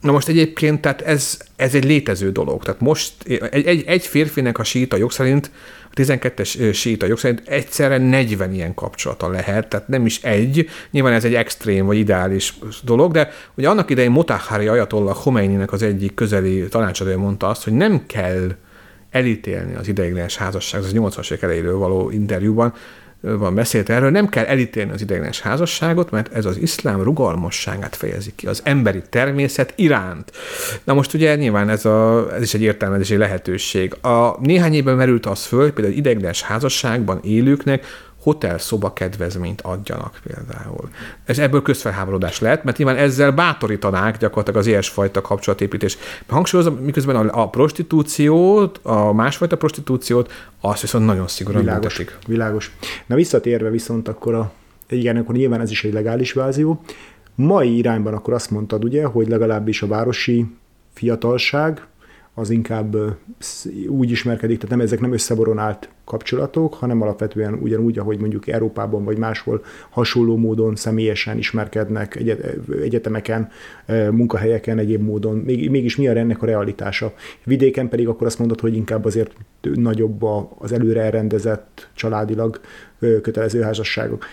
[0.01, 2.65] Na most egyébként, tehát ez, ez egy létező dolog.
[2.65, 3.13] Tehát most
[3.51, 5.51] egy, egy, egy férfinek a síta jog szerint,
[5.91, 10.69] a 12-es síta jog szerint egyszerre 40 ilyen kapcsolata lehet, tehát nem is egy.
[10.91, 15.83] Nyilván ez egy extrém vagy ideális dolog, de ugye annak idején Motahari Ayatollah Khomeini-nek az
[15.83, 18.55] egyik közeli tanácsadója mondta azt, hogy nem kell
[19.11, 22.75] elítélni az ideiglenes házasság, az 80-as évek elejéről való interjúban,
[23.21, 28.33] van beszélt erről, nem kell elítélni az ideiglenes házasságot, mert ez az iszlám rugalmasságát fejezi
[28.37, 30.33] ki, az emberi természet iránt.
[30.85, 33.95] Na most ugye nyilván ez, a, ez is egy értelmezési lehetőség.
[34.05, 37.85] A néhány évben merült az föl, például ideiglenes házasságban élőknek
[38.29, 40.89] hotel szoba kedvezményt adjanak például.
[41.25, 45.99] Ez ebből közfelháborodás lehet, mert nyilván ezzel bátorítanák gyakorlatilag az ilyesfajta kapcsolatépítés.
[46.29, 52.27] Hangsúlyozom, miközben a, a prostitúciót, a másfajta prostitúciót, azt viszont nagyon szigorúan Világos, büntetik.
[52.27, 52.77] világos.
[53.07, 54.51] Na visszatérve viszont akkor a,
[54.89, 56.81] igen, akkor nyilván ez is egy legális vázió.
[57.35, 60.47] Mai irányban akkor azt mondtad ugye, hogy legalábbis a városi
[60.95, 61.87] fiatalság
[62.39, 62.97] az inkább
[63.89, 69.19] úgy ismerkedik, tehát nem ezek nem összeboronált kapcsolatok, hanem alapvetően ugyanúgy, ahogy mondjuk Európában vagy
[69.19, 72.23] máshol hasonló módon személyesen ismerkednek
[72.83, 73.49] egyetemeken,
[74.11, 75.37] munkahelyeken, egyéb módon.
[75.47, 77.13] Mégis mi a ennek a realitása?
[77.45, 79.33] Vidéken pedig akkor azt mondod, hogy inkább azért
[79.75, 80.23] nagyobb
[80.59, 82.61] az előre elrendezett családilag
[82.99, 84.25] kötelező házasságok.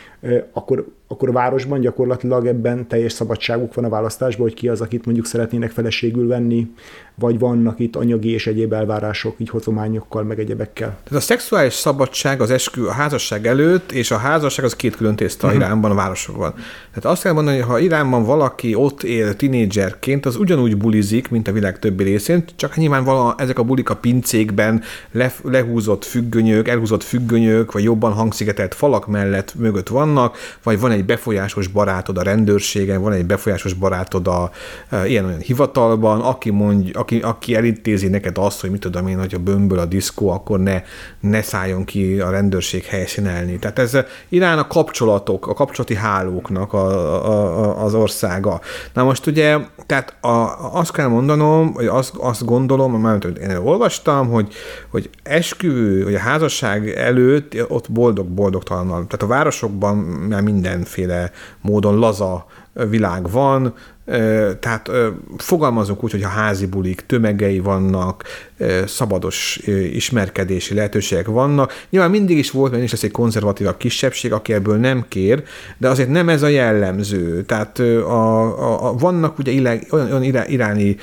[0.52, 5.06] Akkor, akkor a városban gyakorlatilag ebben teljes szabadságuk van a választásban, hogy ki az, akit
[5.06, 6.68] mondjuk szeretnének feleségül venni,
[7.16, 10.98] vagy vannak itt anyagi és egyéb elvárások, így hozományokkal, meg egyebekkel.
[11.04, 15.16] Tehát a szexuális szabadság az eskü a házasság előtt, és a házasság az két külön
[15.16, 15.62] tészta uh-huh.
[15.62, 16.54] Iránban, a városokban.
[16.90, 21.48] Tehát azt kell mondani, hogy ha Iránban valaki ott él tinédzserként, az ugyanúgy bulizik, mint
[21.48, 26.68] a világ többi részén, csak nyilván vala, ezek a bulik a pincékben le, lehúzott függönyök,
[26.68, 28.14] elhúzott függönyök, vagy jobban
[28.56, 33.74] hangszigetelt falak mellett mögött vannak, vagy van egy befolyásos barátod a rendőrségen, van egy befolyásos
[33.74, 34.52] barátod a
[34.90, 39.34] e, ilyen-olyan hivatalban, aki, mondj, aki, aki elintézi neked azt, hogy mit tudom én, hogy
[39.34, 40.82] a bömböl a diszkó, akkor ne,
[41.20, 43.60] ne szálljon ki a rendőrség helyszínelni.
[43.60, 43.98] Tehát ez
[44.30, 46.88] Irán a kapcsolatok, a kapcsolati hálóknak a,
[47.26, 48.62] a, a, az országa.
[48.94, 54.30] Na most ugye, tehát a, azt kell mondanom, hogy azt, azt gondolom, mert én olvastam,
[54.30, 54.54] hogy,
[54.90, 57.92] hogy esküvő, hogy a házasság előtt ott
[58.46, 59.08] boldog-boldogtalannal.
[59.08, 61.32] Tehát a városokban már mindenféle
[61.62, 63.74] módon laza világ van,
[64.60, 64.90] tehát
[65.38, 68.24] fogalmazunk úgy, hogy a házi bulik tömegei vannak,
[68.86, 69.60] szabados
[69.94, 71.74] ismerkedési lehetőségek vannak.
[71.90, 75.44] Nyilván mindig is volt, mert is lesz egy konzervatívabb kisebbség, aki ebből nem kér,
[75.78, 77.44] de azért nem ez a jellemző.
[77.44, 80.98] Tehát a, a, a, vannak ugye ille, olyan, olyan iráni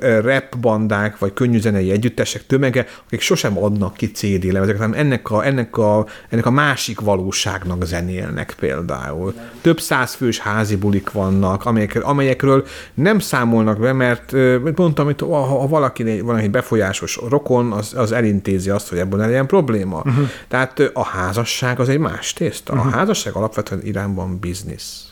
[0.00, 5.46] rap bandák, vagy könnyűzenei együttesek tömege, akik sosem adnak ki CD lemezeket, hanem ennek a,
[5.46, 9.34] ennek, a, ennek a másik valóságnak zenélnek például.
[9.60, 14.32] Több száz fős házi bulik vannak, amelyek amelyekről nem számolnak be, mert
[14.76, 19.26] mondtam, hogy ha, valaki van egy befolyásos rokon, az, az elintézi azt, hogy ebből ne
[19.26, 19.96] legyen probléma.
[19.96, 20.28] Uh-huh.
[20.48, 22.72] Tehát a házasság az egy más tészta.
[22.72, 22.86] Uh-huh.
[22.86, 22.98] A mhm.
[22.98, 25.10] házasság alapvetően Iránban biznisz.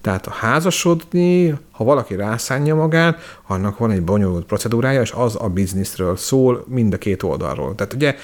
[0.00, 5.48] Tehát a házasodni, ha valaki rászánja magát, annak van egy bonyolult procedúrája, és az a
[5.48, 7.74] bizniszről szól mind a két oldalról.
[7.74, 8.14] Tehát ugye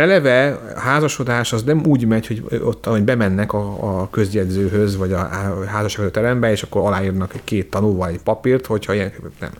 [0.00, 5.28] eleve házasodás az nem úgy megy, hogy ott, hogy bemennek a, a közjegyzőhöz, vagy a
[5.66, 9.50] házassági terembe, és akkor aláírnak egy két tanúval egy papírt, hogyha ilyen nem.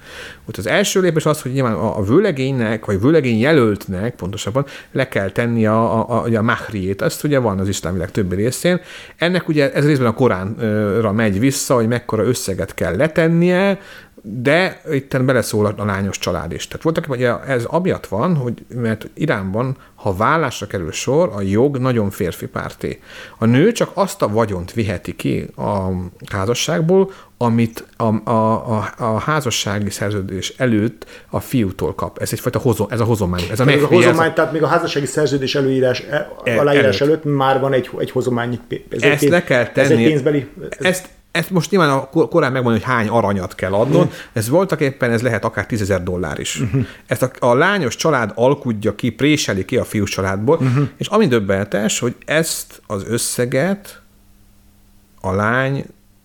[0.49, 5.09] Ott az első lépés az, hogy nyilván a, a vőlegénynek, vagy vőlegény jelöltnek pontosabban le
[5.09, 7.03] kell tenni a, a, a, a mahriét.
[7.03, 8.81] Ezt ugye van az iszlámileg többi részén.
[9.17, 13.79] Ennek ugye ez részben a Koránra megy vissza, hogy mekkora összeget kell letennie,
[14.23, 16.69] de itt beleszól a lányos család is.
[16.69, 21.79] Tehát voltak, hogy ez amiatt van, hogy mert Iránban, ha vállásra kerül sor, a jog
[21.79, 23.01] nagyon férfi párté.
[23.39, 25.89] A nő csak azt a vagyont viheti ki a
[26.31, 32.19] házasságból, amit a, a, a, a házassági szerződés előtt a fiútól kap.
[32.19, 33.43] Ez egyfajta hozom, ez a hozomány.
[33.51, 34.33] Ez a, ez a hozomány, ez a...
[34.33, 37.25] tehát még a házassági szerződés előírás, e, aláírás előtt.
[37.25, 38.61] előtt már van egy, egy hozomány.
[38.91, 39.93] Ez ezt pénz, le kell tenni.
[39.93, 40.49] Ez egy pénzbeli...
[40.79, 40.87] Ez...
[40.87, 45.11] Ezt, ezt most nyilván a korán megmondani, hogy hány aranyat kell adnod, ez voltak éppen,
[45.11, 46.61] ez lehet akár tízezer dollár is.
[46.61, 46.87] Uh-huh.
[47.07, 50.89] Ezt a, a lányos család alkudja ki, préseli ki a fiús családból, uh-huh.
[50.97, 54.03] és ami döbbenetes, hogy ezt az összeget
[55.21, 55.85] a lány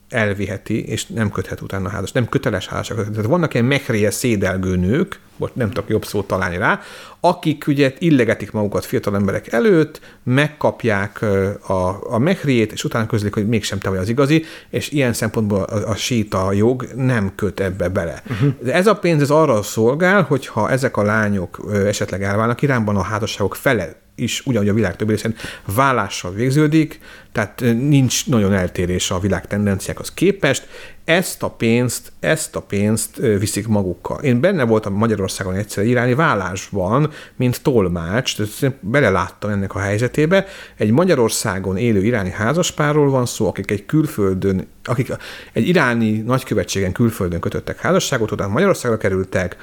[0.09, 3.09] elviheti, és nem köthet utána házas, nem köteles házasságot.
[3.09, 6.79] Tehát vannak ilyen mekréje szédelgő nők, most nem tudok jobb szót találni rá,
[7.19, 11.21] akik ugye illegetik magukat fiatal emberek előtt, megkapják
[11.67, 15.61] a, a mehriét, és utána közlik, hogy mégsem te vagy az igazi, és ilyen szempontból
[15.61, 18.23] a, a síta jog nem köt ebbe bele.
[18.29, 18.53] Uh-huh.
[18.59, 23.01] De ez a pénz ez arra szolgál, hogyha ezek a lányok esetleg elválnak, Iránban a
[23.01, 25.35] házasságok fele is ugyanúgy a világ többi részén
[25.75, 26.99] vállással végződik,
[27.31, 30.67] tehát nincs nagyon eltérés a világ tendenciákhoz képest.
[31.05, 34.23] Ezt a pénzt, ezt a pénzt viszik magukkal.
[34.23, 40.45] Én benne voltam Magyarországon egyszer iráni vállásban, mint tolmács, tehát beleláttam ennek a helyzetébe.
[40.77, 45.11] Egy Magyarországon élő iráni házaspárról van szó, akik egy külföldön, akik
[45.53, 49.57] egy iráni nagykövetségen külföldön kötöttek házasságot, utána Magyarországra kerültek,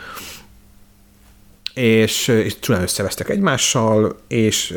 [1.75, 4.75] és, és csúnyán összevesztek egymással, és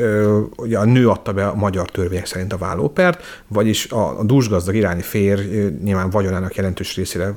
[0.57, 4.75] ugye a nő adta be a magyar törvények szerint a vállópert, vagyis a, a dúsgazdag
[4.75, 7.33] iráni férj nyilván vagyonának jelentős részére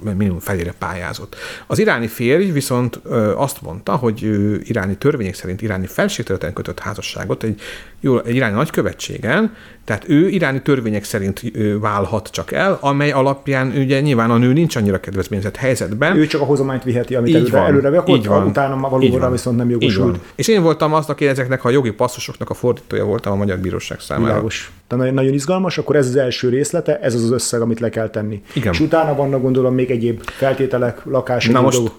[0.00, 1.36] minimum felére pályázott.
[1.66, 3.00] Az iráni férj viszont
[3.36, 7.60] azt mondta, hogy ő iráni törvények szerint iráni felségterületen kötött házasságot egy,
[8.00, 11.42] jó, egy iráni nagykövetségen, tehát ő iráni törvények szerint
[11.80, 16.16] válhat csak el, amely alapján ugye nyilván a nő nincs annyira kedvezményezett helyzetben.
[16.16, 19.30] Ő csak a hozományt viheti, amit így előre, van, előre akkor így van, utána valóra
[19.30, 20.18] viszont nem jogosult.
[20.34, 24.00] És én voltam azt, aki ezeknek a jogi passzusoknak a fordítója voltam a Magyar Bíróság
[24.00, 24.26] számára.
[24.26, 24.72] Világos.
[24.86, 28.10] Tehát nagyon izgalmas, akkor ez az első részlete, ez az az összeg, amit le kell
[28.10, 28.42] tenni.
[28.52, 28.72] Igen.
[28.72, 31.90] És utána vannak gondolom még egyéb feltételek, lakás, Na most,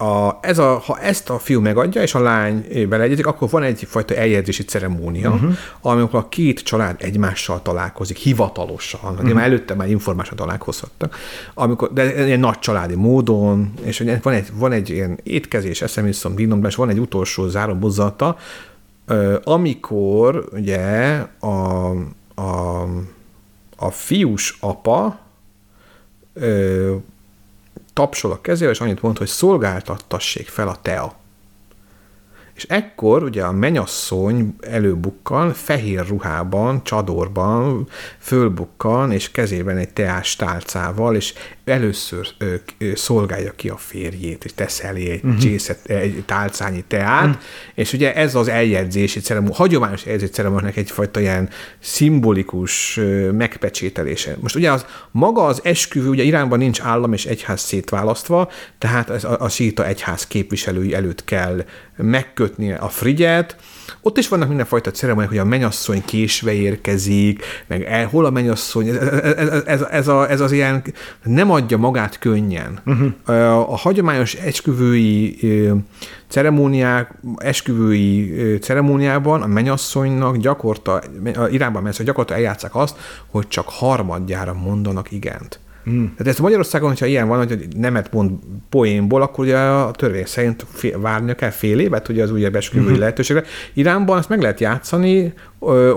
[0.00, 4.14] a, ez a, ha ezt a fiú megadja, és a lány beleegyezik, akkor van egyfajta
[4.14, 5.52] eljegyzési ceremónia, uh-huh.
[5.80, 9.32] amikor a két család egymással találkozik, hivatalosan, uh-huh.
[9.32, 11.16] már előtte már informálisan találkozhattak,
[11.54, 16.64] amikor, de ilyen nagy családi módon, és van egy, van egy ilyen étkezés, eszemiszom, dínom,
[16.64, 18.36] és van egy utolsó záró buzzata,
[19.44, 20.78] amikor ugye
[21.38, 21.90] a,
[22.34, 22.82] a,
[23.76, 25.20] a fiús apa
[27.92, 31.19] tapsol a kezével, és annyit mond, hogy szolgáltattassék fel a tea.
[32.60, 41.16] És ekkor ugye a menyasszony előbukkan, fehér ruhában, csadorban fölbukkan, és kezében egy teás tálcával,
[41.16, 45.40] és először ö, ö, szolgálja ki a férjét, és tesz elé egy, uh-huh.
[45.40, 47.42] csészet, egy tálcányi teát, uh-huh.
[47.74, 54.36] és ugye ez az eljegyzési ceremónia, hagyományos eljegyzési ceremóniának egyfajta ilyen szimbolikus ö, megpecsételése.
[54.40, 59.24] Most ugye az maga az esküvő, ugye Iránban nincs állam és egyház szétválasztva, tehát ez
[59.24, 61.64] a, a síta egyház képviselői előtt kell
[62.02, 63.56] megkötni a frigyet,
[64.02, 68.88] ott is vannak mindenfajta ceremóniák, hogy a menyasszony késve érkezik, meg el, hol a menyasszony,
[68.88, 70.82] ez, ez, ez, ez, a, ez az ilyen,
[71.22, 72.80] nem adja magát könnyen.
[72.86, 73.12] Uh-huh.
[73.24, 75.38] A, a hagyományos esküvői
[76.28, 81.02] ceremóniák, esküvői ceremóniában a menyasszonynak gyakorta,
[81.50, 85.60] Iránban mensz, gyakorta eljátszák azt, hogy csak harmadjára mondanak igent.
[85.90, 86.04] Mm.
[86.04, 88.30] Tehát ezt Magyarországon, hogyha ilyen van, hogy nemet mond
[88.68, 92.96] poénból, akkor ugye a törvény szerint fél, várnia kell fél évet, ugye az újabb esküvői
[92.96, 92.98] mm.
[92.98, 93.44] lehetőségre.
[93.72, 95.32] Iránban ezt meg lehet játszani,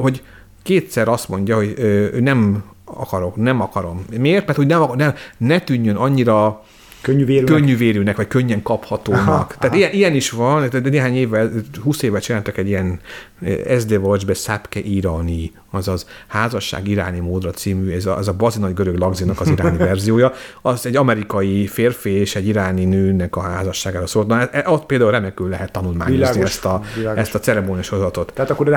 [0.01, 0.23] hogy
[0.63, 1.75] kétszer azt mondja, hogy
[2.19, 4.05] nem akarok, nem akarom.
[4.19, 4.45] Miért?
[4.45, 6.63] Mert hogy ne, ne, ne tűnjön annyira
[7.03, 7.55] Könnyűvérűnek?
[7.55, 9.27] Könnyűvérűnek, vagy könnyen kaphatónak.
[9.27, 9.75] Aha, Tehát aha.
[9.75, 11.51] Ilyen, ilyen is van, de néhány évvel,
[11.83, 12.99] 20 évvel csináltak egy ilyen
[13.79, 18.97] SD Watch-be Szapke Irani, azaz Házasság iráni módra című, ez a, az a bazi görög
[18.97, 24.27] lagzinak az iráni verziója, az egy amerikai férfi és egy iráni nőnek a házasságára szólt.
[24.27, 27.21] Na, e, ott például remekül lehet tanulmányozni világos, ezt a, világos.
[27.21, 28.31] ezt a ceremónius hozatot.
[28.33, 28.69] Tehát akkor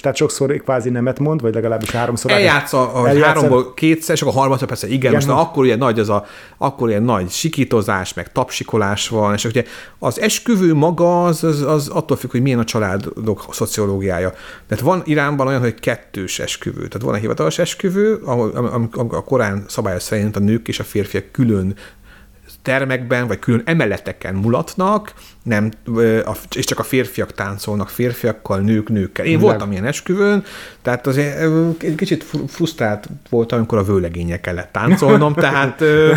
[0.00, 2.30] tehát sokszor kvázi nemet mond, vagy legalábbis háromszor.
[2.30, 5.98] Eljátsza, hogy háromból kétszer, és akkor harmadszor persze igen, igen most na, akkor ilyen nagy
[5.98, 7.28] az a, akkor ilyen nagy
[7.64, 9.64] sikítozás, meg tapsikolás van, és ugye
[9.98, 14.32] az esküvő maga az, az, az attól függ, hogy milyen a családok szociológia ideológiája.
[14.66, 16.88] Tehát van Iránban olyan, hogy kettős esküvő.
[16.88, 18.50] Tehát van a hivatalos esküvő, ahol
[19.10, 21.76] a Korán szabálya szerint a nők és a férfiak külön
[22.62, 25.70] termekben, vagy külön emeleteken mulatnak, nem,
[26.56, 29.24] és csak a férfiak táncolnak férfiakkal, nők nőkkel.
[29.24, 30.44] Én voltam ilyen esküvőn,
[30.82, 31.40] tehát azért
[31.78, 36.12] egy kicsit frusztrált voltam, amikor a vőlegények kellett táncolnom, tehát ö,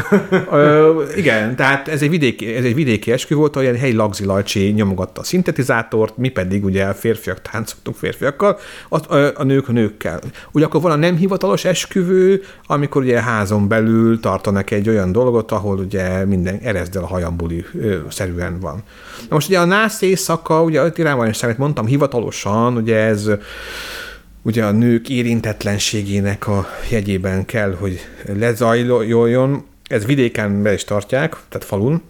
[0.51, 4.71] ö, igen, tehát ez egy vidéki, ez egy vidéki esküvő volt, ahol helyi Lagzi Lajcsi
[4.71, 8.59] nyomogatta a szintetizátort, mi pedig ugye a férfiak táncoltunk férfiakkal,
[8.89, 10.19] a, a, a nők nőkkel.
[10.51, 15.51] Ugye akkor van a nem hivatalos esküvő, amikor ugye házon belül tartanak egy olyan dolgot,
[15.51, 17.65] ahol ugye minden erezdel a hajambuli
[18.09, 18.83] szerűen van.
[19.29, 23.29] Na most ugye a nász éjszaka, ugye a is mondtam, hivatalosan, ugye ez
[24.41, 29.65] ugye a nők érintetlenségének a jegyében kell, hogy lezajljon.
[29.83, 32.01] Ez vidéken be is tartják, tehát falun.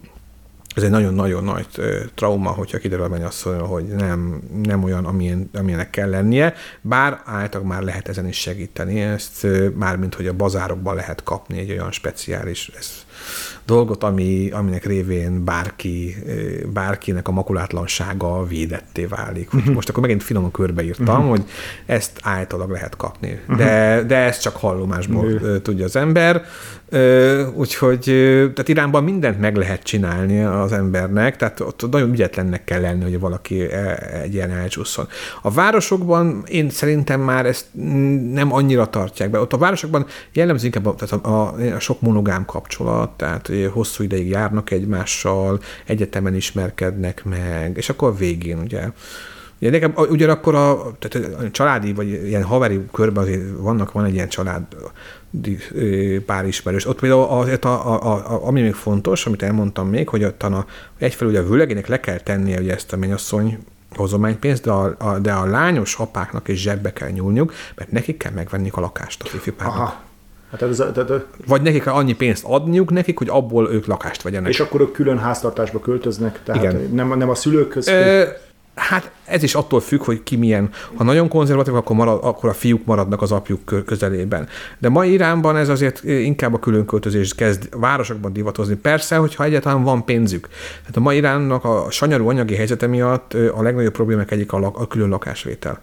[0.74, 1.66] Ez egy nagyon-nagyon nagy
[2.14, 7.72] trauma, hogyha kiderül a mennyasszony, hogy nem, nem olyan, amilyen, amilyenek kell lennie, bár általában
[7.72, 12.70] már lehet ezen is segíteni, ezt mármint, hogy a bazárokban lehet kapni egy olyan speciális,
[12.78, 12.90] ez
[13.68, 16.16] dolgot, ami, aminek révén bárki,
[16.72, 19.54] bárkinek a makulátlansága védetté válik.
[19.54, 19.74] Uh-huh.
[19.74, 21.28] Most akkor megint finoman körbeírtam, uh-huh.
[21.28, 21.44] hogy
[21.86, 23.40] ezt általában lehet kapni.
[23.40, 23.56] Uh-huh.
[23.56, 25.62] De, de ezt csak hallomásból uh-huh.
[25.62, 26.42] tudja az ember.
[27.54, 28.00] Úgyhogy
[28.54, 33.20] tehát Iránban mindent meg lehet csinálni az embernek, tehát ott nagyon ügyetlennek kell lenni, hogy
[33.20, 35.06] valaki e, egy ilyen elcsúszson.
[35.42, 37.66] A városokban én szerintem már ezt
[38.32, 39.40] nem annyira tartják be.
[39.40, 44.02] Ott a városokban jellemző inkább a, tehát a, a, a sok monogám kapcsolat, tehát hosszú
[44.02, 48.90] ideig járnak egymással, egyetemen ismerkednek meg, és akkor a végén ugye
[49.60, 54.14] Ugye nekem ugyanakkor a, tehát a családi, vagy ilyen haveri körben azért vannak, van egy
[54.14, 54.62] ilyen család
[56.26, 56.86] pár ismerős.
[56.86, 60.66] Ott például azért, a, a, a, ami még fontos, amit elmondtam még, hogy ott a,
[60.98, 63.58] egyfelől ugye a vőlegének le kell tennie ugye ezt a mennyasszony
[63.96, 68.32] hozománypénzt, de a, a, de a lányos apáknak is zsebbe kell nyúlniuk, mert nekik kell
[68.32, 70.06] megvenni a lakást a fifipárnak.
[70.50, 74.48] Hát ez, tehát, Vagy nekik annyi pénzt adniuk nekik, hogy abból ők lakást vegyenek.
[74.48, 76.90] És akkor ők külön háztartásba költöznek, tehát Igen.
[76.92, 78.46] Nem, nem a szülők között.
[78.78, 80.70] Hát ez is attól függ, hogy ki milyen.
[80.94, 84.48] Ha nagyon konzervatív, akkor, marad, akkor a fiúk maradnak az apjuk közelében.
[84.78, 88.74] De ma Iránban ez azért inkább a különköltözés kezd városokban divatozni.
[88.74, 90.48] Persze, hogyha egyáltalán van pénzük.
[90.80, 94.78] Tehát a ma Iránnak a sanyarú anyagi helyzete miatt a legnagyobb problémák egyik a, lak,
[94.78, 95.80] a külön lakásvétel.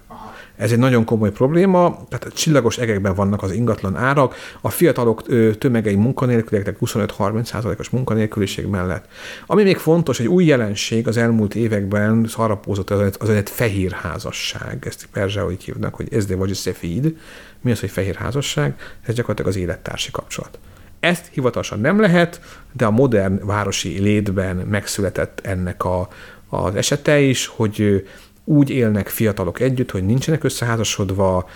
[0.55, 5.23] Ez egy nagyon komoly probléma, tehát csillagos egekben vannak az ingatlan árak, a fiatalok
[5.57, 9.05] tömegei munkanélküliek, 25-30%-os munkanélküliség mellett.
[9.45, 14.85] Ami még fontos, egy új jelenség az elmúlt években szarapózott az, az egy fehér házasság.
[14.87, 15.07] Ezt
[15.41, 17.17] hogy hívnak, hogy ez de vagy szefid.
[17.61, 18.75] Mi az, hogy fehér házasság?
[19.01, 20.59] Ez gyakorlatilag az élettársi kapcsolat.
[20.99, 22.41] Ezt hivatalosan nem lehet,
[22.71, 26.07] de a modern városi létben megszületett ennek a,
[26.49, 28.05] az esete is, hogy
[28.45, 31.49] úgy élnek fiatalok együtt, hogy nincsenek összeházasodva,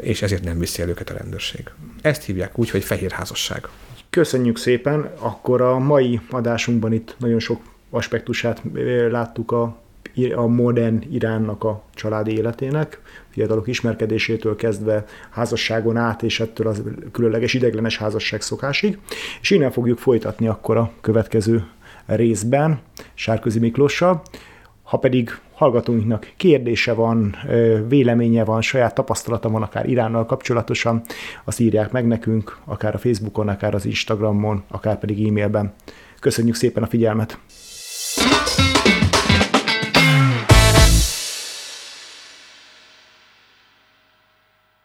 [0.00, 1.70] és ezért nem viszi el őket a rendőrség.
[2.02, 3.68] Ezt hívják úgy, hogy fehér házasság.
[4.10, 7.60] Köszönjük szépen, akkor a mai adásunkban itt nagyon sok
[7.90, 8.62] aspektusát
[9.10, 9.76] láttuk a,
[10.34, 16.82] a modern Iránnak a családi életének, fiatalok ismerkedésétől kezdve házasságon át, és ettől az
[17.12, 18.98] különleges ideglenes házasság szokásig.
[19.40, 21.66] És innen fogjuk folytatni akkor a következő
[22.06, 22.80] részben
[23.14, 24.22] Sárközi Miklóssal.
[24.88, 27.36] Ha pedig hallgatóinknak kérdése van,
[27.88, 31.02] véleménye van, saját tapasztalata van akár Iránnal kapcsolatosan,
[31.44, 35.74] azt írják meg nekünk, akár a Facebookon, akár az Instagramon, akár pedig e-mailben.
[36.20, 37.38] Köszönjük szépen a figyelmet!